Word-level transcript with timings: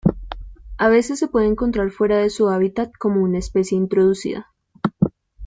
A 0.79 0.89
veces 0.89 1.19
se 1.19 1.27
puede 1.27 1.45
encontrar 1.45 1.91
fuera 1.91 2.17
de 2.17 2.31
su 2.31 2.49
hábitat 2.49 2.91
como 2.97 3.21
una 3.21 3.37
especie 3.37 3.77
introducida. 3.77 4.51